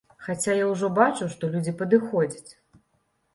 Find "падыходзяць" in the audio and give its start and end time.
1.83-2.51